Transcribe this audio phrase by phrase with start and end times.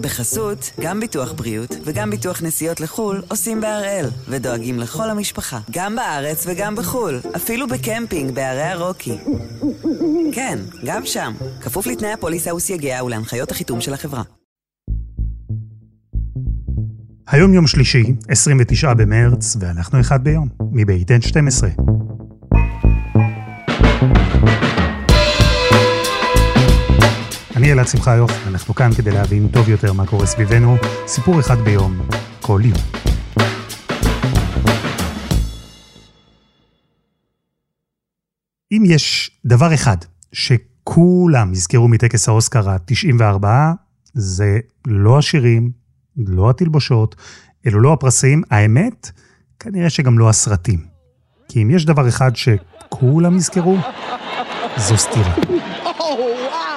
[0.00, 6.44] בחסות, גם ביטוח בריאות וגם ביטוח נסיעות לחו"ל עושים בהראל, ודואגים לכל המשפחה, גם בארץ
[6.46, 9.18] וגם בחו"ל, אפילו בקמפינג בערי הרוקי.
[10.32, 14.22] כן, גם שם, כפוף לתנאי הפוליסה וסייגיה ולהנחיות החיתום של החברה.
[17.28, 21.82] היום יום שלישי, 29 במרץ, ואנחנו אחד ביום, מבית N12.
[27.60, 30.76] אני אלעד שמחיוף, אנחנו כאן כדי להבין טוב יותר מה קורה סביבנו,
[31.06, 32.00] סיפור אחד ביום,
[32.40, 32.78] כל יום.
[38.72, 39.96] אם יש דבר אחד
[40.32, 43.44] שכולם יזכרו מטקס האוסקר ה-94,
[44.14, 45.70] זה לא השירים,
[46.16, 47.16] לא התלבושות,
[47.66, 49.10] אלו לא הפרסים, האמת,
[49.58, 50.84] כנראה שגם לא הסרטים.
[51.48, 53.76] כי אם יש דבר אחד שכולם יזכרו,
[54.76, 55.34] זו סתירה.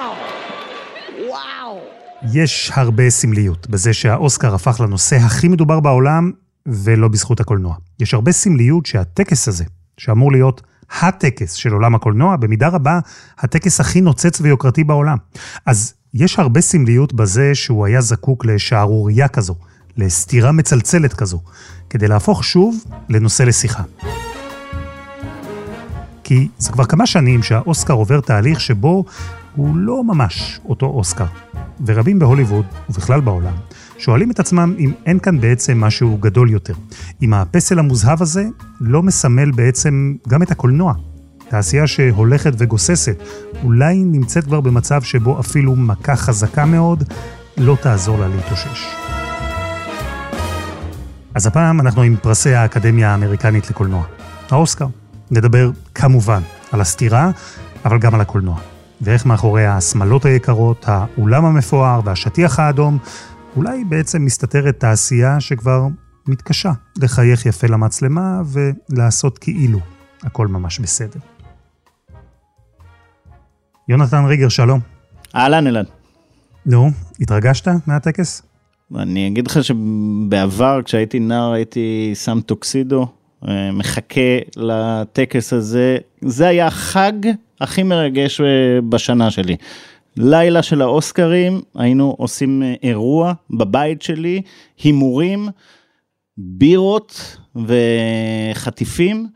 [2.32, 6.30] יש הרבה סמליות בזה שהאוסקר הפך לנושא הכי מדובר בעולם,
[6.66, 7.76] ולא בזכות הקולנוע.
[8.00, 9.64] יש הרבה סמליות שהטקס הזה,
[9.98, 10.62] שאמור להיות
[11.00, 12.98] הטקס של עולם הקולנוע, במידה רבה
[13.38, 15.16] הטקס הכי נוצץ ויוקרתי בעולם.
[15.66, 19.54] אז יש הרבה סמליות בזה שהוא היה זקוק לשערורייה כזו,
[19.96, 21.40] לסתירה מצלצלת כזו,
[21.90, 23.82] כדי להפוך שוב לנושא לשיחה.
[26.24, 29.04] כי זה כבר כמה שנים שהאוסקר עובר תהליך שבו
[29.56, 31.24] הוא לא ממש אותו אוסקר.
[31.86, 33.52] ורבים בהוליווד, ובכלל בעולם,
[33.98, 36.74] שואלים את עצמם אם אין כאן בעצם משהו גדול יותר.
[37.22, 38.44] אם הפסל המוזהב הזה
[38.80, 40.94] לא מסמל בעצם גם את הקולנוע.
[41.48, 43.22] תעשייה שהולכת וגוססת,
[43.64, 47.04] אולי נמצאת כבר במצב שבו אפילו מכה חזקה מאוד
[47.56, 48.86] לא תעזור לה להתאושש.
[51.34, 54.04] אז הפעם אנחנו עם פרסי האקדמיה האמריקנית לקולנוע,
[54.50, 54.86] האוסקר.
[55.30, 57.30] נדבר כמובן על הסתירה,
[57.84, 58.73] אבל גם על הקולנוע.
[59.04, 62.98] ואיך מאחורי השמלות היקרות, האולם המפואר והשטיח האדום,
[63.56, 65.86] אולי בעצם מסתתרת תעשייה שכבר
[66.28, 66.72] מתקשה
[67.02, 69.80] לחייך יפה למצלמה ולעשות כאילו
[70.22, 71.20] הכל ממש בסדר.
[73.88, 74.80] יונתן ריגר, שלום.
[75.34, 75.86] אהלן, אלעד.
[76.66, 78.42] נו, התרגשת מהטקס?
[78.96, 83.06] אני אגיד לך שבעבר, כשהייתי נער, הייתי שם טוקסידו,
[83.72, 85.96] מחכה לטקס הזה.
[86.20, 87.12] זה היה החג
[87.60, 88.46] הכי מרגש אה,
[88.88, 89.56] בשנה שלי.
[90.16, 94.42] לילה של האוסקרים, היינו עושים אה, אירוע בבית שלי,
[94.82, 95.48] הימורים,
[96.36, 99.26] בירות וחטיפים.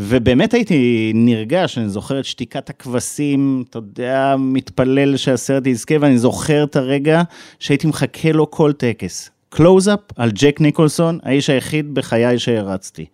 [0.00, 6.64] ובאמת הייתי נרגש, אני זוכר את שתיקת הכבשים, אתה יודע, מתפלל שהסרט יזכה, ואני זוכר
[6.64, 7.22] את הרגע
[7.58, 9.30] שהייתי מחכה לו כל טקס.
[9.48, 13.04] קלוז-אפ על ג'ק ניקולסון, האיש היחיד בחיי שהרצתי.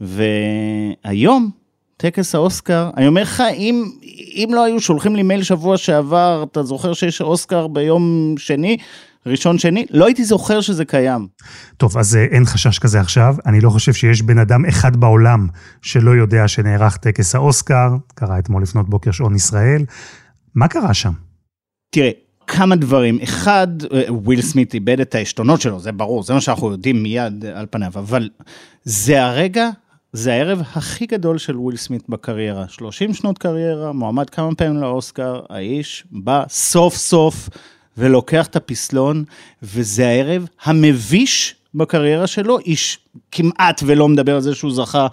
[0.00, 1.50] והיום,
[1.96, 3.84] טקס האוסקר, אני אומר לך, אם,
[4.34, 8.76] אם לא היו שולחים לי מייל שבוע שעבר, אתה זוכר שיש אוסקר ביום שני,
[9.26, 11.26] ראשון שני, לא הייתי זוכר שזה קיים.
[11.76, 13.34] טוב, אז אה, אין חשש כזה עכשיו.
[13.46, 15.46] אני לא חושב שיש בן אדם אחד בעולם
[15.82, 19.84] שלא יודע שנערך טקס האוסקר, קרה אתמול לפנות בוקר שעון ישראל.
[20.54, 21.12] מה קרה שם?
[21.90, 22.10] תראה,
[22.46, 23.18] כמה דברים.
[23.22, 27.44] אחד, אה, וויל סמית איבד את העשתונות שלו, זה ברור, זה מה שאנחנו יודעים מיד
[27.54, 28.28] על פניו, אבל
[28.84, 29.70] זה הרגע
[30.12, 32.64] זה הערב הכי גדול של וויל סמית בקריירה.
[32.68, 37.48] 30 שנות קריירה, מועמד כמה פעמים לאוסקר, האיש בא סוף סוף
[37.98, 39.24] ולוקח את הפסלון,
[39.62, 42.98] וזה הערב המביש בקריירה שלו, איש
[43.30, 45.06] כמעט ולא מדבר על זה שהוא זכה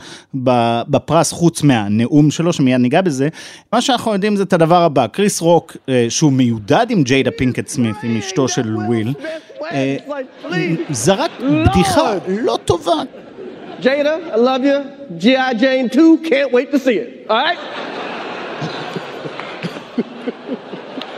[0.87, 3.27] בפרס חוץ מהנאום שלו, שמיד ניגע בזה.
[3.73, 7.67] מה שאנחנו יודעים זה את הדבר הבא, קריס רוק, אה, שהוא מיודד עם ג'יידה פינקט
[7.67, 9.13] סמית, עם אשתו של וויל,
[9.71, 9.97] אה,
[10.89, 13.01] זרק בדיחה לא טובה
[13.81, 14.83] Jada, I love you.
[15.17, 15.53] G.I.
[15.53, 17.25] Jane 2, can't wait to see it.
[17.29, 17.59] All right?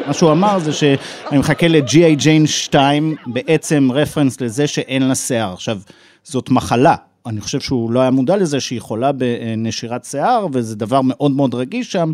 [0.08, 2.24] מה שהוא אמר זה שאני מחכה ל-G.I.
[2.24, 5.54] Jane 2, בעצם רפרנס לזה שאין לה שיער.
[5.54, 5.80] עכשיו,
[6.24, 6.96] זאת מחלה.
[7.26, 11.56] אני חושב שהוא לא היה מודע לזה שהיא חולה בנשירת שיער, וזה דבר מאוד מאוד
[11.56, 12.12] רגיש שם.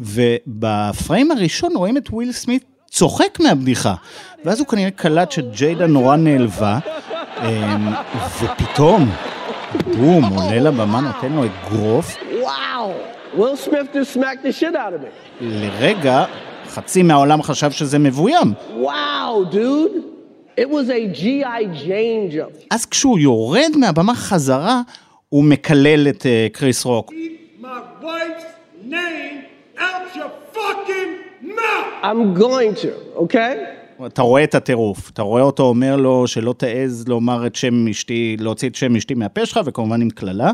[0.00, 3.94] ובפריים הראשון רואים את וויל סמית צוחק מהבדיחה.
[4.44, 6.78] ואז הוא כנראה קלט שג'יידה נורא נעלבה,
[7.42, 7.92] אמ,
[8.42, 9.10] ופתאום...
[9.96, 12.16] בום, עולה לבמה, נותן לו אגרוף.
[12.40, 12.92] וואו!
[13.36, 15.40] Will Smith just smacked the shit out of me.
[15.40, 16.24] לרגע,
[16.68, 18.52] חצי מהעולם חשב שזה מבוים.
[18.76, 19.90] וואו, דוד!
[20.60, 21.86] It was a G.I.
[21.86, 22.66] Jane jump.
[22.70, 24.80] אז כשהוא יורד מהבמה חזרה,
[25.28, 27.12] הוא מקלל את uh, קריס רוק.
[32.02, 33.77] I'm going to, okay?
[34.06, 38.36] אתה רואה את הטירוף, אתה רואה אותו אומר לו שלא תעז לומר את שם אשתי,
[38.40, 40.50] להוציא את שם אשתי מהפה שלך, וכמובן עם קללה,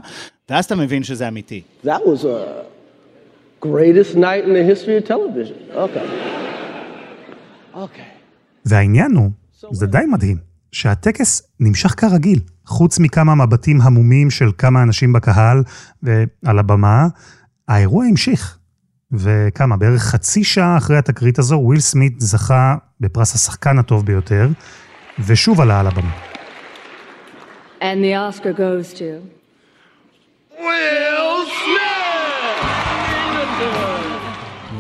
[0.51, 1.63] ואז אתה מבין שזה אמיתי.
[1.85, 5.75] That was a greatest night in the history of television.
[5.75, 6.07] Okay.
[7.75, 8.15] Okay.
[8.65, 9.31] והעניין הוא
[9.73, 10.37] זה די מדהים,
[10.73, 15.63] שהטקס נמשך כרגיל, חוץ מכמה מבטים המומים של כמה אנשים בקהל
[16.03, 17.07] ועל הבמה,
[17.69, 18.59] האירוע המשיך.
[19.13, 24.49] וכמה, בערך חצי שעה אחרי התקרית הזו, וויל סמית זכה בפרס השחקן הטוב ביותר,
[25.27, 26.13] ושוב עלה על הבמה.
[27.81, 29.21] And the Oscar goes to...
[30.59, 31.15] Will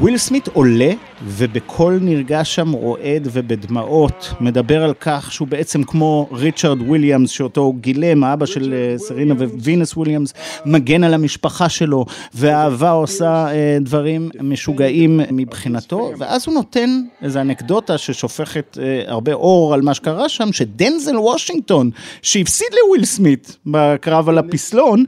[0.04, 0.90] וויל סמית עולה,
[1.24, 7.74] ובקול נרגש שם רועד ובדמעות, מדבר על כך שהוא בעצם כמו ריצ'רד וויליאמס, שאותו הוא
[7.74, 10.34] גילם, האבא של אה, סרינה וונוס וויליאמס,
[10.66, 12.04] מגן על המשפחה שלו,
[12.34, 19.74] והאהבה עושה אה, דברים משוגעים מבחינתו, ואז הוא נותן איזו אנקדוטה ששופכת אה, הרבה אור
[19.74, 21.90] על מה שקרה שם, שדנזל וושינגטון,
[22.22, 25.04] שהפסיד לוויל סמית בקרב על הפסלון,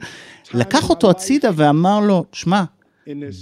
[0.53, 2.63] לקח אותו הצידה ואמר לו, שמע,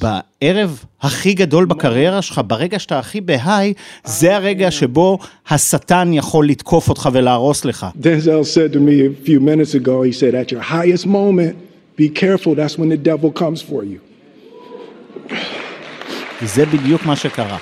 [0.02, 3.74] בערב הכי גדול בקריירה שלך, ברגע שאתה הכי בהיי,
[4.06, 5.20] זה הרגע שבו
[5.50, 7.86] השטן יכול לתקוף אותך ולהרוס לך.
[8.02, 11.56] Denzel said to me a few minutes ago, he said, at your highest moment,
[11.98, 14.00] be careful, that's when the devil comes for you.
[16.46, 17.58] זה בדיוק מה שקרה.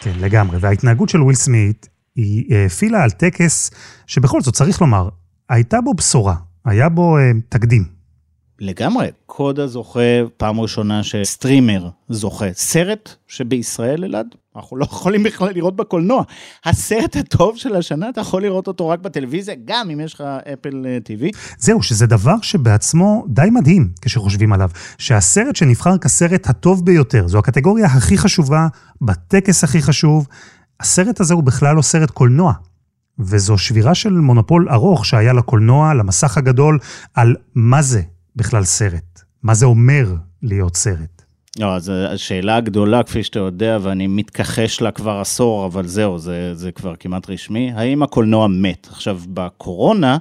[0.00, 0.56] כן, לגמרי.
[0.60, 3.70] וההתנהגות של וויל סמית, היא העפילה על טקס
[4.06, 5.08] שבכל זאת, צריך לומר,
[5.48, 6.34] הייתה בו בשורה,
[6.64, 7.97] היה בו אה, תקדים.
[8.60, 10.00] לגמרי, קודה זוכה
[10.36, 12.46] פעם ראשונה שסטרימר זוכה.
[12.52, 14.26] סרט שבישראל, אלעד,
[14.56, 16.22] אנחנו לא יכולים בכלל לראות בקולנוע.
[16.64, 20.86] הסרט הטוב של השנה, אתה יכול לראות אותו רק בטלוויזיה, גם אם יש לך אפל
[21.04, 21.36] TV.
[21.58, 24.70] זהו, שזה דבר שבעצמו די מדהים כשחושבים עליו.
[24.98, 28.66] שהסרט שנבחר כסרט הטוב ביותר, זו הקטגוריה הכי חשובה,
[29.02, 30.26] בטקס הכי חשוב,
[30.80, 32.52] הסרט הזה הוא בכלל לא סרט קולנוע.
[33.18, 36.78] וזו שבירה של מונופול ארוך שהיה לקולנוע, למסך הגדול,
[37.14, 38.02] על מה זה
[38.38, 39.22] בכלל סרט?
[39.42, 41.22] מה זה אומר להיות סרט?
[41.58, 46.54] לא, אז השאלה הגדולה, כפי שאתה יודע, ואני מתכחש לה כבר עשור, אבל זהו, זה,
[46.54, 48.86] זה כבר כמעט רשמי, האם הקולנוע מת?
[48.90, 50.18] עכשיו, בקורונה,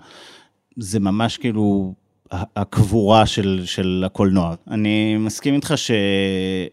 [0.77, 1.93] זה ממש כאילו
[2.31, 4.55] הקבורה של, של הקולנוע.
[4.71, 5.73] אני מסכים איתך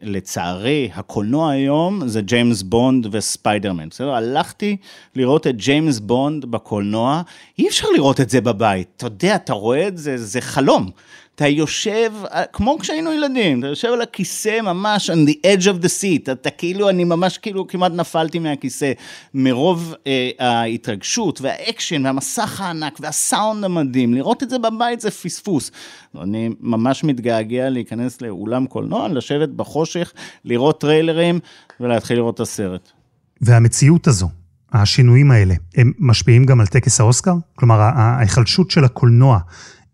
[0.02, 3.88] שלצערי, הקולנוע היום זה ג'יימס בונד וספיידרמן.
[3.88, 4.14] בסדר?
[4.14, 4.76] הלכתי
[5.17, 7.23] לראות את ג'יימס בונד בקולנוע,
[7.58, 8.88] אי אפשר לראות את זה בבית.
[8.97, 10.90] אתה יודע, אתה רואה את זה, זה חלום.
[11.35, 12.13] אתה יושב,
[12.53, 16.51] כמו כשהיינו ילדים, אתה יושב על הכיסא ממש on the edge of the seat, אתה
[16.51, 18.93] כאילו, אני ממש כאילו כמעט נפלתי מהכיסא,
[19.35, 25.71] מרוב אה, ההתרגשות והאקשן והמסך הענק והסאונד המדהים, לראות את זה בבית זה פספוס.
[26.23, 30.13] אני ממש מתגעגע להיכנס לאולם קולנוע, לשבת בחושך,
[30.45, 31.41] לראות טריילרים
[31.81, 32.91] ולהתחיל לראות את הסרט.
[33.41, 34.29] והמציאות הזו,
[34.73, 37.35] השינויים האלה, הם משפיעים גם על טקס האוסקר?
[37.55, 39.39] כלומר, ההיחלשות של הקולנוע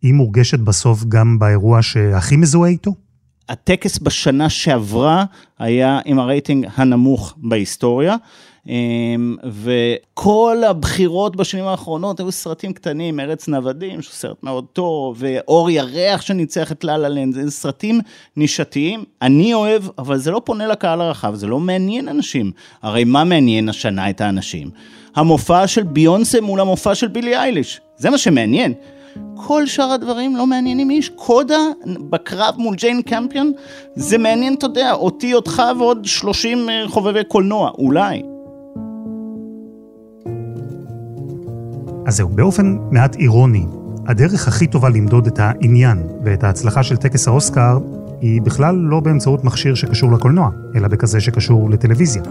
[0.03, 2.91] היא מורגשת בסוף גם באירוע שהכי מזוהה איתו?
[3.49, 5.25] הטקס בשנה שעברה
[5.59, 8.17] היה עם הרייטינג הנמוך בהיסטוריה.
[8.67, 15.71] אמ, וכל הבחירות בשנים האחרונות היו סרטים קטנים, ארץ נוודים, שהוא סרט מאוד טוב, ואור
[15.71, 18.01] ירח שניצח את לאלה לנד, זה סרטים
[18.37, 22.53] נישתיים, אני אוהב, אבל זה לא פונה לקהל הרחב, זה לא מעניין אנשים.
[22.83, 24.71] הרי מה מעניין השנה את האנשים?
[25.15, 28.75] המופע של ביונסה מול המופע של בילי אייליש, זה מה שמעניין.
[29.35, 31.09] כל שאר הדברים לא מעניינים איש.
[31.09, 31.59] קודה
[32.11, 33.53] בקרב מול ג'יין קמפיון,
[33.95, 38.23] זה מעניין, אתה יודע, אותי, אותך ועוד 30 אה, חובבי קולנוע, אולי.
[42.07, 43.65] אז זהו, באופן מעט אירוני,
[44.07, 47.79] הדרך הכי טובה למדוד את העניין ואת ההצלחה של טקס האוסקר
[48.21, 52.23] היא בכלל לא באמצעות מכשיר שקשור לקולנוע, אלא בכזה שקשור לטלוויזיה.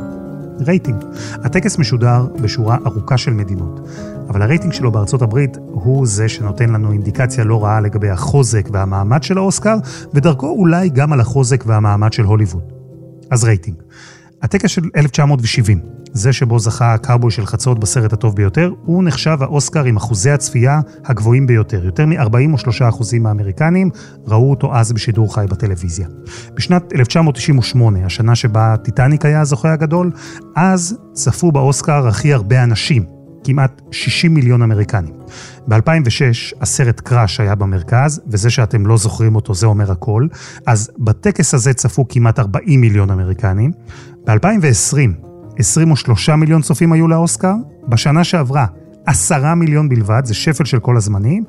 [0.67, 1.03] רייטינג.
[1.43, 3.87] הטקס משודר בשורה ארוכה של מדינות,
[4.29, 9.23] אבל הרייטינג שלו בארצות הברית הוא זה שנותן לנו אינדיקציה לא רעה לגבי החוזק והמעמד
[9.23, 9.77] של האוסקר,
[10.13, 12.63] ודרכו אולי גם על החוזק והמעמד של הוליווד.
[13.31, 13.77] אז רייטינג.
[14.41, 15.79] הטקס של 1970,
[16.13, 20.79] זה שבו זכה הקאובוי של חצות בסרט הטוב ביותר, הוא נחשב האוסקר עם אחוזי הצפייה
[21.05, 21.85] הגבוהים ביותר.
[21.85, 23.89] יותר מ-43% מהאמריקנים
[24.27, 26.07] ראו אותו אז בשידור חי בטלוויזיה.
[26.53, 30.11] בשנת 1998, השנה שבה טיטניק היה הזוכה הגדול,
[30.55, 33.05] אז צפו באוסקר הכי הרבה אנשים,
[33.43, 35.13] כמעט 60 מיליון אמריקנים.
[35.67, 40.27] ב-2006 הסרט קראש היה במרכז, וזה שאתם לא זוכרים אותו זה אומר הכל,
[40.65, 43.71] אז בטקס הזה צפו כמעט 40 מיליון אמריקנים.
[44.25, 47.53] ב-2020 23 מיליון צופים היו לאוסקר,
[47.87, 48.65] בשנה שעברה
[49.05, 51.43] 10 מיליון בלבד, זה שפל של כל הזמנים,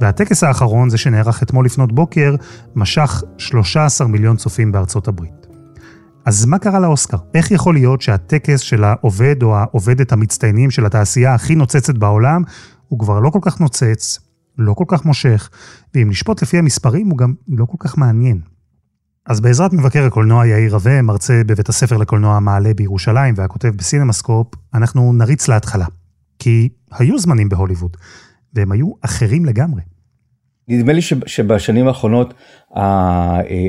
[0.00, 2.34] והטקס האחרון, זה שנערך אתמול לפנות בוקר,
[2.74, 5.46] משך 13 מיליון צופים בארצות הברית.
[6.24, 7.16] אז מה קרה לאוסקר?
[7.34, 12.42] איך יכול להיות שהטקס של העובד או העובדת המצטיינים של התעשייה הכי נוצצת בעולם,
[12.88, 14.18] הוא כבר לא כל כך נוצץ,
[14.58, 15.50] לא כל כך מושך,
[15.94, 18.55] ואם נשפוט לפי המספרים הוא גם לא כל כך מעניין.
[19.28, 25.12] אז בעזרת מבקר הקולנוע יאיר רווה, מרצה בבית הספר לקולנוע מעלה בירושלים והכותב בסינמסקופ, אנחנו
[25.12, 25.86] נריץ להתחלה.
[26.38, 27.96] כי היו זמנים בהוליווד,
[28.54, 29.82] והם היו אחרים לגמרי.
[30.68, 32.34] נדמה לי שבשנים האחרונות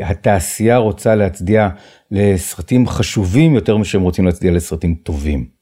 [0.03, 1.69] התעשייה רוצה להצדיע
[2.11, 5.56] לסרטים חשובים יותר משהם רוצים להצדיע לסרטים טובים.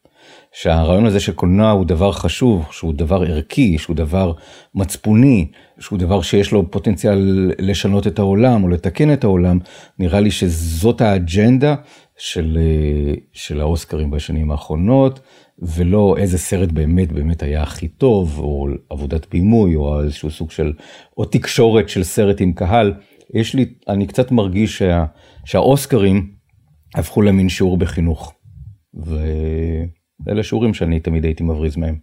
[0.56, 4.34] שהרעיון הזה של קולנוע הוא דבר חשוב, שהוא דבר ערכי, שהוא דבר
[4.76, 5.48] מצפוני,
[5.80, 9.60] שהוא דבר שיש לו פוטנציאל לשנות את העולם או לתקן את העולם,
[10.00, 11.76] נראה לי שזאת האג'נדה
[12.18, 12.58] של,
[13.34, 15.20] של האוסקרים בשנים האחרונות,
[15.60, 20.74] ולא איזה סרט באמת באמת היה הכי טוב, או עבודת בימוי, או איזשהו סוג של,
[21.18, 22.94] או תקשורת של סרט עם קהל.
[23.34, 25.06] יש לי, אני קצת מרגיש שה,
[25.46, 26.30] שהאוסקרים
[26.96, 28.34] הפכו למין שיעור בחינוך.
[29.06, 29.18] ו...
[30.28, 31.96] אלה שיעורים שאני תמיד הייתי מבריז מהם.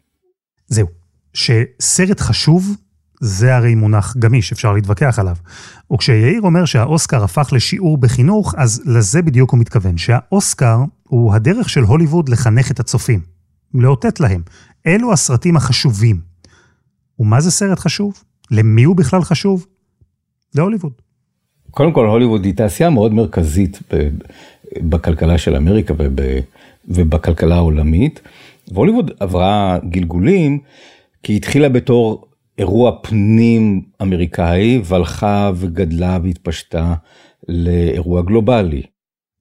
[0.67, 0.87] זהו,
[1.35, 2.77] שסרט חשוב,
[3.21, 5.37] זה הרי מונח גמיש, אפשר להתווכח עליו.
[5.93, 10.79] וכשיאיר אומר שהאוסקר הפך לשיעור בחינוך, אז לזה בדיוק הוא מתכוון, שהאוסקר
[11.09, 13.21] הוא הדרך של הוליווד לחנך את הצופים,
[13.75, 14.43] לאותת להם,
[14.87, 16.21] אלו הסרטים החשובים.
[17.19, 18.23] ומה זה סרט חשוב?
[18.51, 19.67] למי הוא בכלל חשוב?
[20.55, 20.93] להוליווד.
[21.71, 23.79] קודם כל, הוליווד היא תעשייה מאוד מרכזית
[24.83, 25.95] בכלכלה של אמריקה
[26.89, 28.21] ובכלכלה העולמית.
[28.73, 30.59] והוליווד עברה גלגולים
[31.23, 32.27] כי התחילה בתור
[32.59, 36.95] אירוע פנים אמריקאי והלכה וגדלה והתפשטה
[37.49, 38.83] לאירוע גלובלי.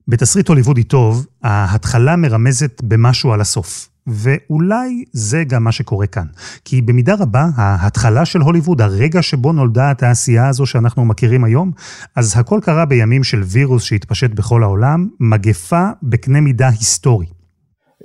[0.08, 3.91] בתסריט הוליוודי טוב, ההתחלה מרמזת במשהו על הסוף.
[4.06, 6.26] ואולי זה גם מה שקורה כאן.
[6.64, 11.72] כי במידה רבה, ההתחלה של הוליווד, הרגע שבו נולדה התעשייה הזו שאנחנו מכירים היום,
[12.16, 17.26] אז הכל קרה בימים של וירוס שהתפשט בכל העולם, מגפה בקנה מידה היסטורי.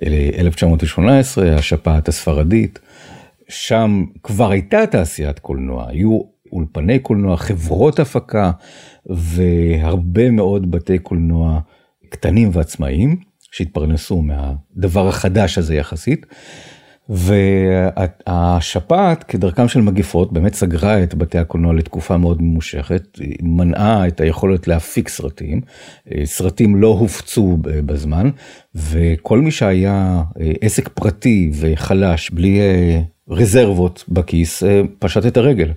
[0.04, 2.80] 1918, השפעת הספרדית,
[3.50, 6.20] שם כבר הייתה תעשיית קולנוע, היו
[6.52, 8.52] אולפני קולנוע, חברות הפקה
[9.06, 11.60] והרבה מאוד בתי קולנוע
[12.10, 13.27] קטנים ועצמאיים.
[13.52, 16.26] שהתפרנסו מהדבר החדש הזה יחסית.
[17.10, 24.68] והשפעת כדרכם של מגיפות באמת סגרה את בתי הקולנוע לתקופה מאוד ממושכת, מנעה את היכולת
[24.68, 25.62] להפיק סרטים,
[26.24, 28.30] סרטים לא הופצו בזמן,
[28.76, 30.22] וכל מי שהיה
[30.62, 32.60] עסק פרטי וחלש, בלי
[33.30, 34.64] רזרבות בכיס,
[35.00, 35.72] פשט את הרגל.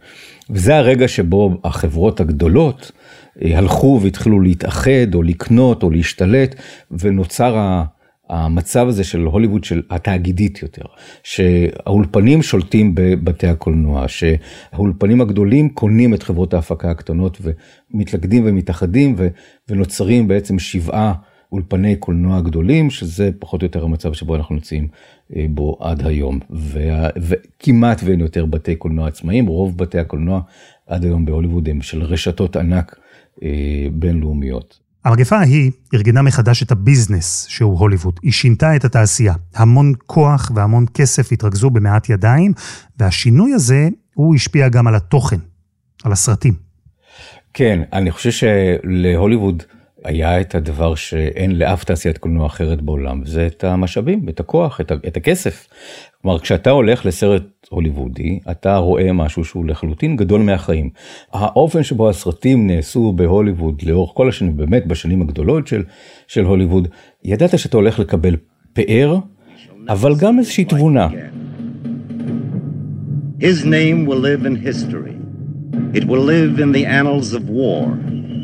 [0.50, 2.93] וזה הרגע שבו החברות הגדולות
[3.40, 6.54] הלכו והתחילו להתאחד או לקנות או להשתלט
[6.90, 7.82] ונוצר
[8.30, 10.82] המצב הזה של הוליווד של התאגידית יותר,
[11.22, 17.38] שהאולפנים שולטים בבתי הקולנוע, שהאולפנים הגדולים קונים את חברות ההפקה הקטנות
[17.94, 19.16] ומתלכדים ומתאחדים
[19.68, 21.12] ונוצרים בעצם שבעה
[21.52, 24.88] אולפני קולנוע גדולים, שזה פחות או יותר המצב שבו אנחנו נמצאים
[25.37, 26.38] אה, בו עד היום.
[27.16, 30.40] וכמעט ואין יותר בתי קולנוע עצמאיים, רוב בתי הקולנוע
[30.87, 33.10] עד היום בהוליווד הם של רשתות ענק אה,
[33.92, 34.80] בינלאומיות.
[35.04, 38.20] המגפה ההיא ארגנה מחדש את הביזנס שהוא הוליווד.
[38.23, 39.35] היא שינתה את התעשייה.
[39.54, 42.52] המון כוח והמון כסף התרכזו במעט ידיים,
[42.99, 45.38] והשינוי הזה, הוא השפיע גם על התוכן,
[46.04, 46.54] על הסרטים.
[47.54, 49.62] כן, אני חושב שלהוליווד
[50.04, 55.16] היה את הדבר שאין לאף תעשיית קולנוע אחרת בעולם, וזה את המשאבים, את הכוח, את
[55.16, 55.69] הכסף.
[56.23, 60.90] כלומר, כשאתה הולך לסרט הוליוודי, אתה רואה משהו שהוא לחלוטין גדול מהחיים.
[61.33, 65.83] האופן שבו הסרטים נעשו בהוליווד לאורך כל השנים, באמת בשנים הגדולות של,
[66.28, 66.88] של הוליווד,
[67.25, 68.37] ידעת שאתה הולך לקבל
[68.73, 69.19] פאר,
[69.88, 71.09] אבל גם איזושהי תבונה.
[73.40, 75.16] His name will live in history.
[75.95, 77.97] It will live in the annals of war.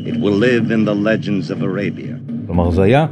[0.07, 2.15] It will live in the legends of Arabia.
[2.45, 3.05] כלומר, זה היה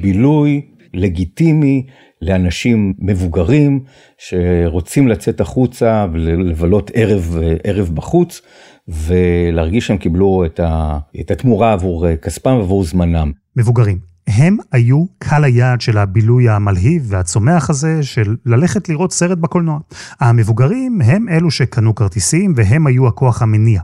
[0.00, 0.60] בילוי
[0.94, 1.86] לגיטימי
[2.22, 3.80] לאנשים מבוגרים
[4.18, 8.42] שרוצים לצאת החוצה ולבלות ערב, ערב בחוץ
[8.88, 13.32] ולהרגיש שהם קיבלו את, ה, את התמורה עבור כספם ועבור זמנם.
[13.56, 14.14] מבוגרים.
[14.26, 19.78] הם היו קהל היעד של הבילוי המלהיב והצומח הזה של ללכת לראות סרט בקולנוע.
[20.20, 23.80] המבוגרים הם אלו שקנו כרטיסים והם היו הכוח המניע.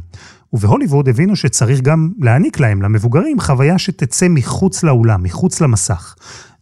[0.53, 6.15] ובהוליווד הבינו שצריך גם להעניק להם, למבוגרים, חוויה שתצא מחוץ לאולם, מחוץ למסך.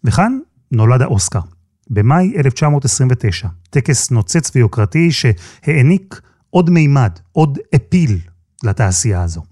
[0.05, 0.39] וכאן
[0.73, 1.41] נולד האוסקר.
[1.91, 8.19] במאי 1929, טקס נוצץ ויוקרתי שהעניק עוד מימד, עוד אפיל
[8.65, 9.43] לתעשייה הזו.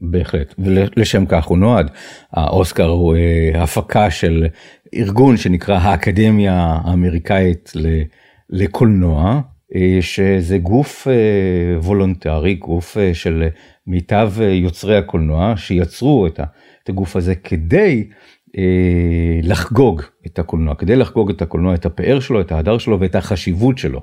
[0.00, 1.90] בהחלט, ולשם כך הוא נועד.
[2.32, 4.46] האוסקר הוא אה, הפקה של
[4.94, 7.72] ארגון שנקרא האקדמיה האמריקאית
[8.50, 9.40] לקולנוע,
[10.00, 13.48] שזה גוף אה, וולונטרי, גוף של
[13.86, 18.04] מיטב יוצרי הקולנוע, שיצרו את הגוף הזה כדי
[18.58, 23.14] אה, לחגוג את הקולנוע, כדי לחגוג את הקולנוע, את הפאר שלו, את ההדר שלו ואת
[23.14, 24.00] החשיבות שלו.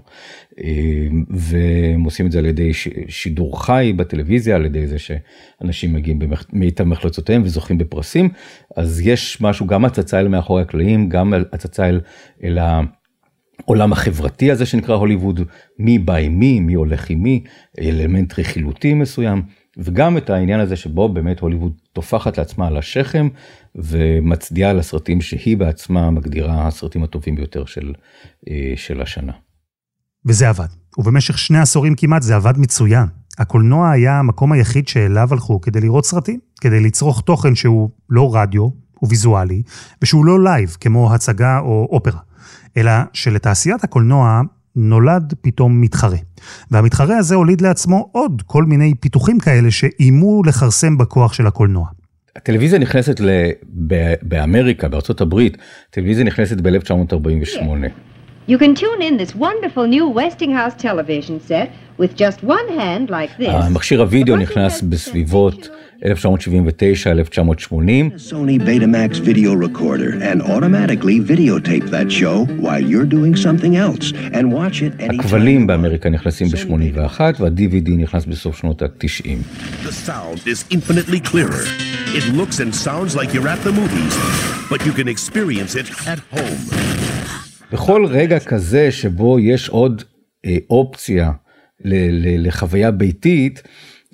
[0.63, 2.71] אה, והם עושים את זה על ידי
[3.07, 8.29] שידור חי בטלוויזיה, על ידי זה שאנשים מגיעים במיטב מחלצותיהם וזוכים בפרסים,
[8.77, 12.01] אז יש משהו, גם הצצה אל מאחורי הקלעים, גם הצצה אל,
[12.43, 12.57] אל
[13.59, 15.41] העולם החברתי הזה שנקרא הוליווד,
[15.79, 17.43] מי בא עם מי, מי הולך עם מי,
[17.79, 19.41] אלמנט רכילותי מסוים,
[19.77, 23.27] וגם את העניין הזה שבו באמת הוליווד טופחת לעצמה על השכם
[23.75, 27.93] ומצדיעה לסרטים שהיא בעצמה מגדירה הסרטים הטובים ביותר של,
[28.49, 29.33] אה, של השנה.
[30.25, 30.67] וזה עבד.
[30.97, 33.05] ובמשך שני עשורים כמעט זה עבד מצוין.
[33.39, 38.61] הקולנוע היה המקום היחיד שאליו הלכו כדי לראות סרטים, כדי לצרוך תוכן שהוא לא רדיו,
[38.61, 39.61] הוא ויזואלי,
[40.01, 42.19] ושהוא לא לייב כמו הצגה או אופרה,
[42.77, 44.41] אלא שלתעשיית הקולנוע
[44.75, 46.17] נולד פתאום מתחרה.
[46.71, 51.87] והמתחרה הזה הוליד לעצמו עוד כל מיני פיתוחים כאלה שאיימו לכרסם בכוח של הקולנוע.
[52.35, 53.29] הטלוויזיה נכנסת ל...
[54.21, 55.57] באמריקה, בארצות הברית,
[55.89, 57.61] טלוויזיה נכנסת ב-1948.
[58.47, 61.69] You can tune in this wonderful new Westinghouse television set
[62.01, 63.49] with just one hand like this.
[63.49, 65.69] המכשיר הוידאו נכנס בסביבות
[66.01, 66.05] 1979-1980.
[68.31, 74.05] Sony Betamax video recorder and automatically videotape that show while you're doing something else
[74.37, 75.19] and watch it anytime.
[75.19, 79.25] הכבלים באמריקה נכנסים ב-81 וה-DVD נכנס בסוף שנות ה-90.
[79.85, 81.65] The sound is infinitely clearer.
[82.17, 84.15] It looks and sounds like you're at the movies,
[84.71, 86.75] but you can experience it at home.
[87.71, 90.03] בכל רגע כזה שבו יש עוד
[90.45, 91.31] אה, אופציה
[91.83, 93.61] לחוויה ביתית,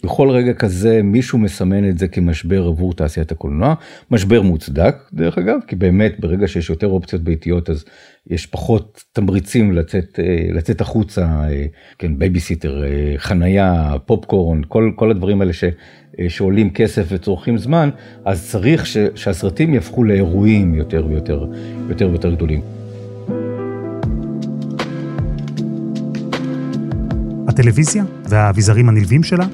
[0.03, 3.73] בכל רגע כזה מישהו מסמן את זה כמשבר עבור תעשיית הקולנוע,
[4.11, 7.85] משבר מוצדק דרך אגב, כי באמת ברגע שיש יותר אופציות ביתיות אז
[8.29, 11.65] יש פחות תמריצים לצאת, אה, לצאת החוצה, אה,
[11.97, 15.63] כן, בייביסיטר, אה, חנייה, פופקורן, כל, כל הדברים האלה ש,
[16.27, 17.89] שעולים כסף וצורכים זמן,
[18.25, 21.45] אז צריך ש, שהסרטים יהפכו לאירועים יותר ויותר,
[21.89, 22.61] יותר ויותר גדולים.
[27.47, 29.45] הטלוויזיה והאביזרים הנלווים שלה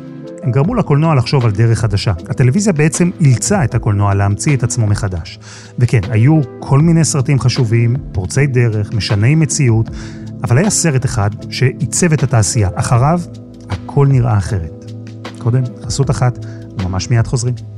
[0.43, 2.13] הם גרמו לקולנוע לחשוב על דרך חדשה.
[2.29, 5.39] הטלוויזיה בעצם אילצה את הקולנוע להמציא את עצמו מחדש.
[5.79, 9.89] וכן, היו כל מיני סרטים חשובים, פורצי דרך, משני מציאות,
[10.43, 12.69] אבל היה סרט אחד שעיצב את התעשייה.
[12.75, 13.21] אחריו,
[13.69, 14.91] הכל נראה אחרת.
[15.37, 16.45] קודם, חסות אחת,
[16.79, 17.72] וממש מיד חוזרים.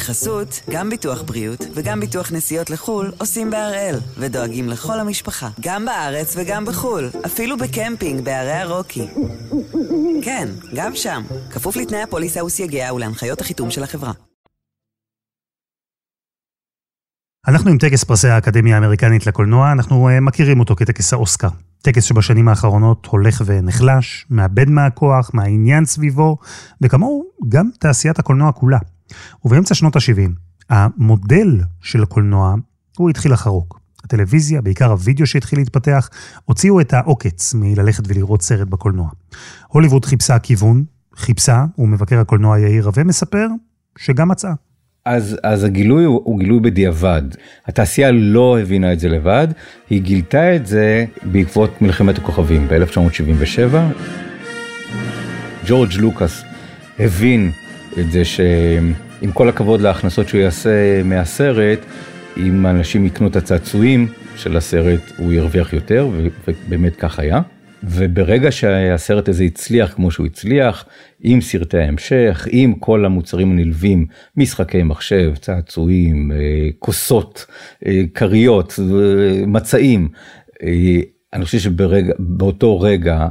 [0.00, 6.36] בחסות, גם ביטוח בריאות וגם ביטוח נסיעות לחו"ל עושים בהראל, ודואגים לכל המשפחה, גם בארץ
[6.36, 9.06] וגם בחו"ל, אפילו בקמפינג בערי הרוקי.
[10.22, 14.12] כן, גם שם, כפוף לתנאי הפוליסה וסייגיה ולהנחיות החיתום של החברה.
[17.48, 21.48] אנחנו עם טקס פרסי האקדמיה האמריקנית לקולנוע, אנחנו uh, מכירים אותו כטקס האוסקר.
[21.82, 26.36] טקס שבשנים האחרונות הולך ונחלש, מאבד מהכוח, מהעניין סביבו,
[26.80, 28.78] וכמוהו גם תעשיית הקולנוע כולה.
[29.44, 30.30] ובאמצע שנות ה-70,
[30.70, 32.54] המודל של הקולנוע,
[32.96, 33.80] הוא התחיל לחרוק.
[34.04, 36.08] הטלוויזיה, בעיקר הוידאו שהתחיל להתפתח,
[36.44, 39.08] הוציאו את העוקץ מללכת ולראות סרט בקולנוע.
[39.68, 40.84] הוליווד חיפשה כיוון,
[41.16, 43.46] חיפשה, ומבקר הקולנוע יאיר רווה מספר
[43.98, 44.52] שגם מצאה.
[45.04, 47.22] אז, אז הגילוי הוא, הוא גילוי בדיעבד.
[47.66, 49.48] התעשייה לא הבינה את זה לבד,
[49.90, 53.76] היא גילתה את זה בעקבות מלחמת הכוכבים ב-1977.
[55.66, 56.42] ג'ורג' לוקאס
[56.98, 57.52] הבין
[57.98, 61.78] את זה שעם כל הכבוד להכנסות שהוא יעשה מהסרט,
[62.36, 66.08] אם אנשים יקנו את הצעצועים של הסרט הוא ירוויח יותר,
[66.46, 67.40] ובאמת כך היה.
[67.82, 70.84] וברגע שהסרט הזה הצליח כמו שהוא הצליח,
[71.20, 77.46] עם סרטי ההמשך, עם כל המוצרים הנלווים, משחקי מחשב, צעצועים, אה, כוסות,
[77.86, 80.08] אה, כריות, אה, מצעים,
[81.32, 83.28] אני חושב שבאותו רגע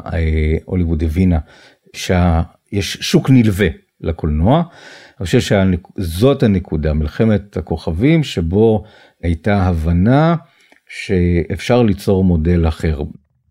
[0.65, 1.39] הוליווד הבינה
[1.93, 3.67] שיש שוק נלווה
[4.01, 4.63] לקולנוע.
[5.19, 8.83] אני חושב שזאת הנקודה, מלחמת הכוכבים, שבו
[9.23, 10.35] הייתה הבנה
[10.89, 13.01] שאפשר ליצור מודל אחר.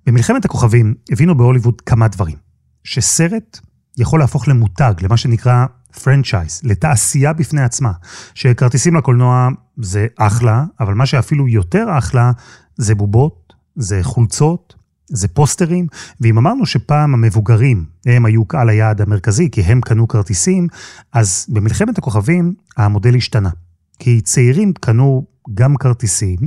[0.06, 2.36] במלחמת הכוכבים הבינו בהוליווד כמה דברים.
[2.84, 3.58] שסרט
[3.98, 5.66] יכול להפוך למותג, למה שנקרא
[6.02, 7.92] franchise, לתעשייה בפני עצמה.
[8.34, 12.32] שכרטיסים לקולנוע זה אחלה, אבל מה שאפילו יותר אחלה
[12.76, 14.74] זה בובות, זה חולצות,
[15.08, 15.86] זה פוסטרים,
[16.20, 20.66] ואם אמרנו שפעם המבוגרים הם היו קהל היעד המרכזי, כי הם קנו כרטיסים,
[21.12, 23.50] אז במלחמת הכוכבים המודל השתנה.
[23.98, 26.38] כי צעירים קנו גם כרטיסים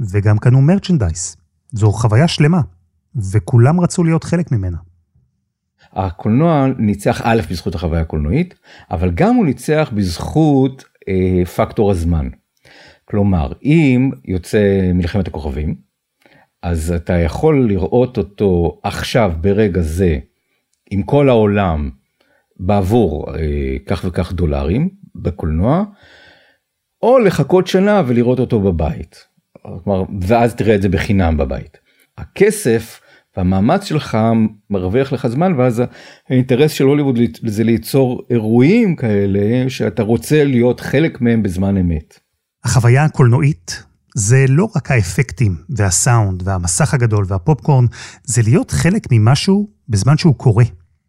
[0.00, 1.36] וגם קנו מרצ'נדייז.
[1.72, 2.60] זו חוויה שלמה,
[3.32, 4.76] וכולם רצו להיות חלק ממנה.
[5.92, 8.54] הקולנוע ניצח א' בזכות החוויה הקולנועית,
[8.90, 12.28] אבל גם הוא ניצח בזכות אה, פקטור הזמן.
[13.04, 15.74] כלומר, אם יוצא מלחמת הכוכבים,
[16.64, 20.18] אז אתה יכול לראות אותו עכשיו ברגע זה
[20.90, 21.90] עם כל העולם
[22.60, 25.84] בעבור אה, כך וכך דולרים בקולנוע,
[27.02, 29.24] או לחכות שנה ולראות אותו בבית.
[29.84, 31.78] כלומר, ואז תראה את זה בחינם בבית.
[32.18, 33.00] הכסף
[33.36, 34.18] והמאמץ שלך
[34.70, 35.82] מרוויח לך זמן ואז
[36.28, 42.18] האינטרס של הוליווד זה ליצור אירועים כאלה שאתה רוצה להיות חלק מהם בזמן אמת.
[42.64, 43.82] החוויה הקולנועית
[44.14, 47.86] זה לא רק האפקטים והסאונד והמסך הגדול והפופקורן,
[48.24, 50.64] זה להיות חלק ממשהו בזמן שהוא קורה.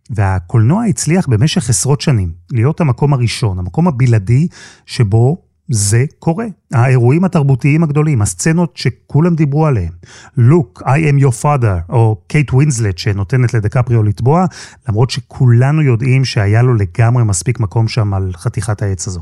[0.10, 4.48] והקולנוע הצליח במשך עשרות שנים להיות המקום הראשון, המקום הבלעדי
[4.86, 6.46] שבו זה קורה.
[6.74, 9.92] האירועים התרבותיים הגדולים, הסצנות שכולם דיברו עליהן.
[10.38, 14.46] לוק, I am your father, או קייט ווינסלט שנותנת לדקפריו לטבוע,
[14.90, 19.22] למרות שכולנו יודעים שהיה לו לגמרי מספיק מקום שם על חתיכת העץ הזו.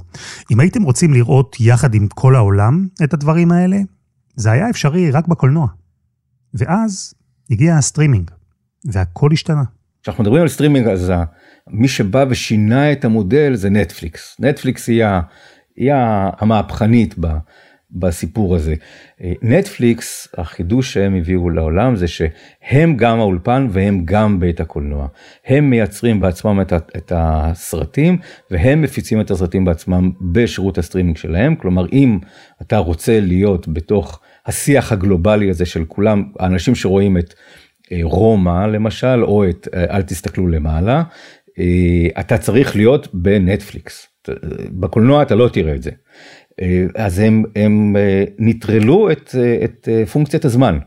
[0.51, 3.77] אם הייתם רוצים לראות יחד עם כל העולם את הדברים האלה,
[4.35, 5.67] זה היה אפשרי רק בקולנוע.
[6.53, 7.13] ואז
[7.51, 8.31] הגיע הסטרימינג,
[8.85, 9.63] והכל השתנה.
[10.03, 11.13] כשאנחנו מדברים על סטרימינג אז
[11.69, 14.35] מי שבא ושינה את המודל זה נטפליקס.
[14.39, 15.03] נטפליקס היא
[15.75, 15.91] היא
[16.39, 17.15] המהפכנית
[17.91, 18.75] בסיפור הזה.
[19.41, 25.07] נטפליקס, החידוש שהם הביאו לעולם זה שהם גם האולפן והם גם בית הקולנוע.
[25.45, 28.17] הם מייצרים בעצמם את, את הסרטים
[28.51, 31.55] והם מפיצים את הסרטים בעצמם בשירות הסטרימינג שלהם.
[31.55, 32.19] כלומר, אם
[32.61, 37.33] אתה רוצה להיות בתוך השיח הגלובלי הזה של כולם, האנשים שרואים את
[37.91, 41.03] אה, רומא למשל, או את אה, אל תסתכלו למעלה, אה,
[42.19, 44.07] אתה צריך להיות בנטפליקס.
[44.71, 45.91] בקולנוע אתה לא תראה את זה.
[46.61, 50.77] אה, אז הם, הם אה, נטרלו את, אה, את פונקציית הזמן.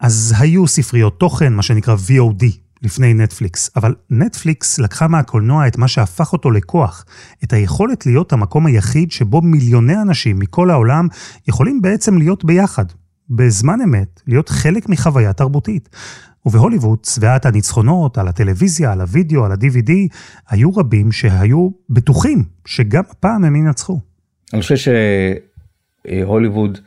[0.00, 2.44] אז היו ספריות תוכן, מה שנקרא VOD,
[2.82, 7.04] לפני נטפליקס, אבל נטפליקס לקחה מהקולנוע את מה שהפך אותו לכוח,
[7.44, 11.08] את היכולת להיות המקום היחיד שבו מיליוני אנשים מכל העולם
[11.48, 12.84] יכולים בעצם להיות ביחד,
[13.30, 15.88] בזמן אמת, להיות חלק מחוויה תרבותית.
[16.46, 19.92] ובהוליווד, צביעת הניצחונות על הטלוויזיה, על הוידאו, על ה-DVD,
[20.48, 24.00] היו רבים שהיו בטוחים שגם הפעם הם ינצחו.
[24.52, 24.92] אני חושב
[26.06, 26.78] שהוליווד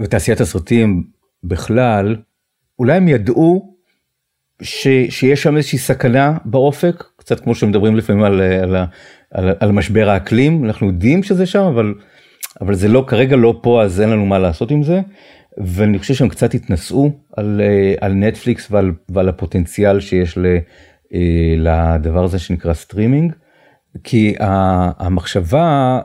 [0.00, 1.04] ותעשיית הסרטים
[1.44, 2.16] בכלל,
[2.78, 3.74] אולי הם ידעו
[4.62, 8.76] ש, שיש שם איזושהי סכנה באופק, קצת כמו שמדברים לפעמים על, על,
[9.30, 11.94] על, על משבר האקלים, אנחנו יודעים שזה שם, אבל,
[12.60, 15.00] אבל זה לא, כרגע לא פה, אז אין לנו מה לעשות עם זה.
[15.58, 20.46] ואני חושב שהם קצת התנשאו על, אה, על נטפליקס ועל, ועל הפוטנציאל שיש ל,
[21.14, 23.32] אה, לדבר הזה שנקרא סטרימינג.
[24.04, 24.34] כי
[24.98, 26.00] המחשבה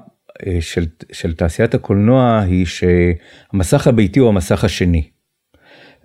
[0.47, 5.09] אה, של, של תעשיית הקולנוע היא שהמסך הביתי הוא המסך השני.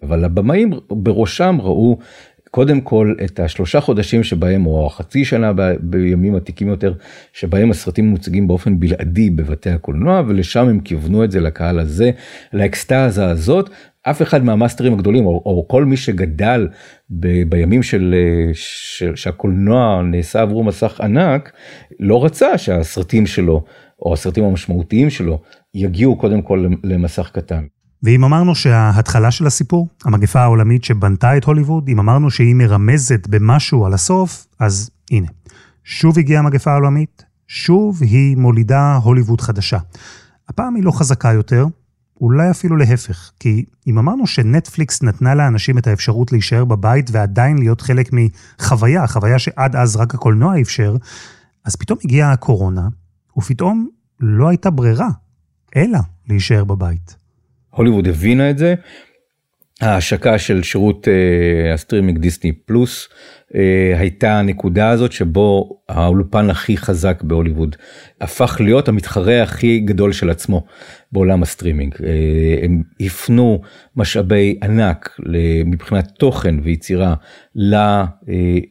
[0.03, 1.99] אבל הבמאים בראשם ראו
[2.55, 6.93] קודם כל את השלושה חודשים שבהם או החצי שנה ב, בימים עתיקים יותר
[7.33, 12.11] שבהם הסרטים מוצגים באופן בלעדי בבתי הקולנוע ולשם הם כיוונו את זה לקהל הזה
[12.53, 13.71] לאקסטאזה הזאת
[14.03, 16.69] אף אחד מהמאסטרים הגדולים או, או כל מי שגדל
[17.11, 18.15] ב, בימים של,
[18.53, 21.53] של שהקולנוע נעשה עברו מסך ענק
[22.01, 23.65] לא רצה שהסרטים שלו
[24.03, 25.41] או הסרטים המשמעותיים שלו
[25.75, 27.65] יגיעו קודם כל למסך קטן.
[28.05, 33.87] ואם אמרנו שההתחלה של הסיפור, המגפה העולמית שבנתה את הוליווד, אם אמרנו שהיא מרמזת במשהו
[33.87, 35.27] על הסוף, אז הנה.
[35.85, 39.79] שוב הגיעה המגפה העולמית, שוב היא מולידה הוליווד חדשה.
[40.49, 41.67] הפעם היא לא חזקה יותר,
[42.21, 47.81] אולי אפילו להפך, כי אם אמרנו שנטפליקס נתנה לאנשים את האפשרות להישאר בבית ועדיין להיות
[47.81, 50.97] חלק מחוויה, חוויה שעד אז רק הקולנוע אפשר,
[51.65, 52.89] אז פתאום הגיעה הקורונה,
[53.37, 53.89] ופתאום
[54.21, 55.09] לא הייתה ברירה,
[55.77, 57.24] אלא להישאר בבית.
[57.75, 58.75] הוליווד הבינה את זה.
[59.81, 63.09] ההשקה של שירות אה, הסטרימינג דיסני פלוס
[63.99, 67.77] הייתה הנקודה הזאת שבו האולפן הכי חזק בהוליווד
[68.21, 70.65] הפך להיות המתחרה הכי גדול של עצמו
[71.15, 71.95] בעולם הסטרימינג.
[72.05, 72.09] אה,
[72.63, 73.61] הם הפנו
[73.97, 75.19] משאבי ענק
[75.67, 77.15] מבחינת תוכן ויצירה
[77.73, 78.05] אה,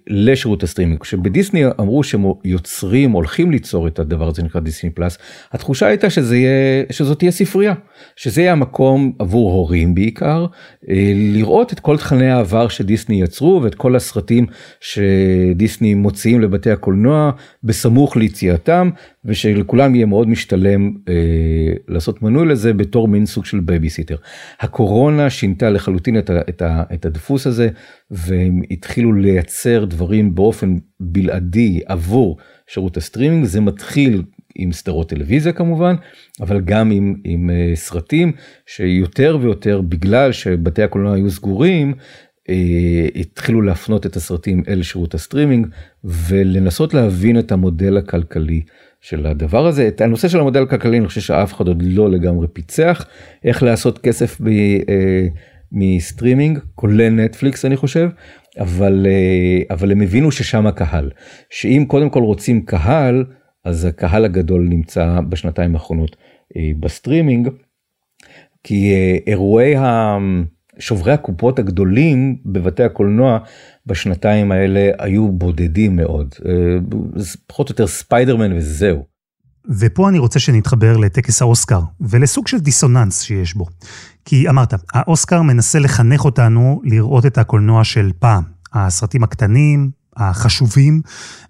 [0.07, 0.99] לשירות הסטרימינג.
[0.99, 5.17] כשבדיסני אמרו שהם יוצרים, הולכים ליצור את הדבר הזה נקרא דיסני פלאס,
[5.51, 7.73] התחושה הייתה שזה יהיה, שזאת תהיה ספרייה,
[8.15, 10.45] שזה יהיה המקום עבור הורים בעיקר,
[10.89, 14.45] אה, לראות את כל תכני העבר שדיסני יצרו ואת כל הסרטים
[14.79, 17.31] שדיסני מוציאים לבתי הקולנוע
[17.63, 18.89] בסמוך ליציאתם
[19.25, 21.13] ושלכולם יהיה מאוד משתלם אה,
[21.87, 24.15] לעשות מנוי לזה בתור מין סוג של בייביסיטר.
[24.59, 27.69] הקורונה שינתה לחלוטין את, ה, את, ה, את הדפוס הזה
[28.11, 34.23] והם התחילו לייצר דברים באופן בלעדי עבור שירות הסטרימינג זה מתחיל
[34.55, 35.95] עם סדרות טלוויזיה כמובן
[36.41, 38.31] אבל גם עם, עם אה, סרטים
[38.65, 41.93] שיותר ויותר בגלל שבתי הקולנוע היו סגורים
[43.15, 45.67] התחילו להפנות את הסרטים אל שירות הסטרימינג
[46.03, 48.61] ולנסות להבין את המודל הכלכלי
[49.01, 49.87] של הדבר הזה.
[49.87, 53.05] את הנושא של המודל הכלכלי אני חושב שאף אחד עוד לא לגמרי פיצח
[53.43, 54.47] איך לעשות כסף ב,
[54.89, 55.27] אה,
[55.73, 58.09] מסטרימינג כולל נטפליקס אני חושב
[58.59, 61.09] אבל אה, אבל הם הבינו ששם הקהל
[61.49, 63.25] שאם קודם כל רוצים קהל
[63.65, 66.15] אז הקהל הגדול נמצא בשנתיים האחרונות
[66.57, 67.49] אה, בסטרימינג
[68.63, 69.75] כי אה, אירועי
[70.79, 73.37] שוברי הקופות הגדולים בבתי הקולנוע
[73.85, 76.35] בשנתיים האלה היו בודדים מאוד.
[77.15, 79.05] זה פחות או יותר ספיידרמן וזהו.
[79.79, 83.65] ופה אני רוצה שנתחבר לטקס האוסקר, ולסוג של דיסוננס שיש בו.
[84.25, 88.43] כי אמרת, האוסקר מנסה לחנך אותנו לראות את הקולנוע של פעם.
[88.73, 91.01] הסרטים הקטנים, החשובים,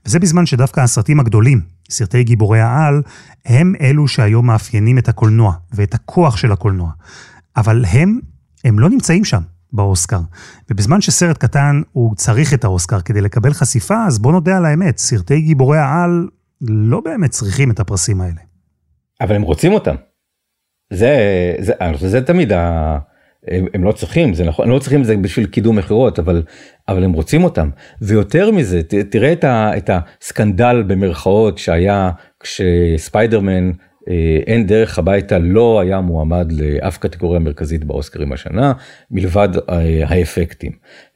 [0.06, 3.02] וזה בזמן שדווקא הסרטים הגדולים, סרטי גיבורי העל,
[3.46, 6.92] הם אלו שהיום מאפיינים את הקולנוע ואת הכוח של הקולנוע.
[7.58, 8.20] אבל הם,
[8.64, 9.42] הם לא נמצאים שם.
[9.74, 10.20] באוסקר.
[10.72, 14.98] ובזמן שסרט קטן הוא צריך את האוסקר כדי לקבל חשיפה, אז בוא נודה על האמת,
[14.98, 16.28] סרטי גיבורי העל
[16.62, 18.42] לא באמת צריכים את הפרסים האלה.
[19.22, 19.96] אבל הם רוצים אותם.
[20.94, 21.18] זה,
[21.60, 22.98] זה, זה, זה תמיד, ה,
[23.48, 26.44] הם, הם לא צריכים, זה נכון, הם לא צריכים את זה בשביל קידום מכירות, אבל,
[26.88, 27.70] אבל הם רוצים אותם.
[28.02, 33.72] ויותר מזה, ת, תראה את, ה, את הסקנדל במרכאות שהיה כשספיידרמן
[34.48, 38.74] אין דרך הביתה לא היה מועמד לאף קטגוריה מרכזית באוסקרים השנה
[39.12, 40.72] מלבד אה, האפקטים.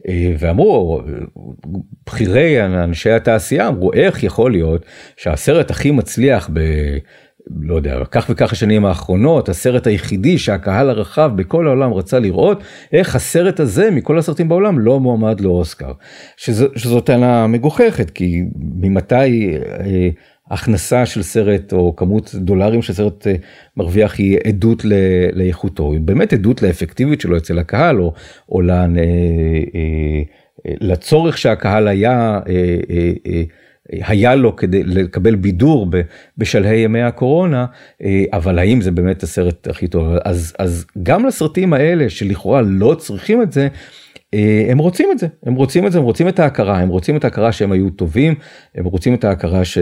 [0.07, 1.01] אה, ואמרו
[2.07, 4.85] בכירי אנשי התעשייה אמרו איך יכול להיות
[5.17, 6.59] שהסרט הכי מצליח ב...
[7.61, 13.15] לא יודע, כך וכך השנים האחרונות, הסרט היחידי שהקהל הרחב בכל העולם רצה לראות, איך
[13.15, 15.91] הסרט הזה מכל הסרטים בעולם לא מועמד לאוסקר.
[16.37, 19.15] שזו טענה מגוחכת, כי ממתי
[19.57, 20.09] אה,
[20.49, 23.35] הכנסה של סרט או כמות דולרים שסרט אה,
[23.77, 24.85] מרוויח היא עדות
[25.33, 28.13] לאיכותו, היא באמת עדות לאפקטיביות שלו אצל הקהל או,
[28.49, 28.85] או אה,
[29.75, 30.21] אה,
[30.81, 32.39] לצורך שהקהל היה,
[33.89, 35.87] היה לו כדי לקבל בידור
[36.37, 37.65] בשלהי ימי הקורונה,
[38.33, 40.07] אבל האם זה באמת הסרט הכי טוב?
[40.25, 43.67] אז, אז גם לסרטים האלה שלכאורה לא צריכים את זה, אה,
[44.69, 47.23] הם רוצים את זה, הם רוצים את זה, הם רוצים את ההכרה, הם רוצים את
[47.23, 48.35] ההכרה שהם היו טובים,
[48.75, 49.77] הם רוצים את ההכרה ש...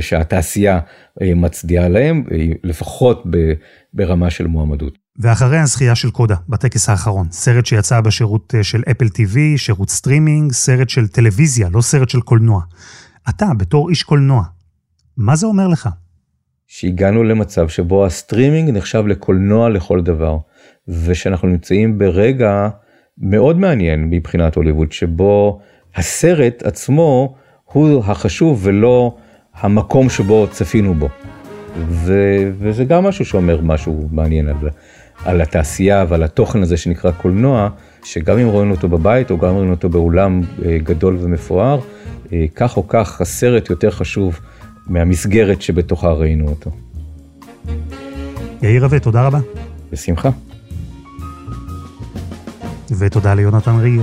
[0.00, 0.80] שהתעשייה
[1.22, 3.52] אה, מצדיעה להם, אה, לפחות ב...
[3.94, 4.98] ברמה של מועמדות.
[5.18, 10.88] ואחרי הזכייה של קודה, בטקס האחרון, סרט שיצא בשירות של אפל TV, שירות סטרימינג, סרט
[10.88, 12.62] של טלוויזיה, לא סרט של קולנוע.
[13.28, 14.42] אתה, בתור איש קולנוע,
[15.16, 15.88] מה זה אומר לך?
[16.66, 20.38] שהגענו למצב שבו הסטרימינג נחשב לקולנוע לכל דבר,
[20.88, 22.68] ושאנחנו נמצאים ברגע
[23.20, 25.60] מאוד מעניין מבחינת הוליווד, שבו
[25.94, 29.16] הסרט עצמו הוא החשוב ולא
[29.54, 31.08] המקום שבו צפינו בו.
[31.76, 32.12] ו,
[32.58, 34.56] וזה גם משהו שאומר משהו מעניין על,
[35.24, 37.68] על התעשייה ועל התוכן הזה שנקרא קולנוע,
[38.04, 41.80] שגם אם רואים אותו בבית או גם רואים אותו באולם אה, גדול ומפואר,
[42.32, 44.40] אה, כך או כך הסרט יותר חשוב
[44.86, 46.70] מהמסגרת שבתוכה ראינו אותו.
[48.62, 49.38] יאיר רווה, תודה רבה.
[49.92, 50.30] בשמחה.
[52.98, 54.02] ותודה ליונתן ריגר.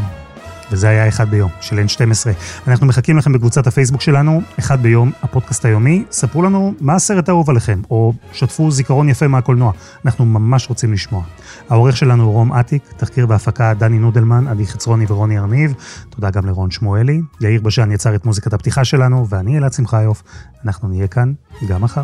[0.71, 2.30] וזה היה אחד ביום, של N12.
[2.67, 6.04] אנחנו מחכים לכם בקבוצת הפייסבוק שלנו, אחד ביום, הפודקאסט היומי.
[6.12, 9.71] ספרו לנו מה הסרט האהוב עליכם, או שתפו זיכרון יפה מהקולנוע.
[10.06, 11.24] אנחנו ממש רוצים לשמוע.
[11.69, 15.74] העורך שלנו הוא רום אטיק, תחקיר והפקה דני נודלמן, עדי חצרוני ורוני ארניב.
[16.10, 17.21] תודה גם לרון שמואלי.
[17.41, 20.24] יאיר בשן יצר את מוזיקת הפתיחה שלנו, ואני אלעד שמחיוף.
[20.65, 21.34] אנחנו נהיה כאן
[21.67, 22.04] גם מחר.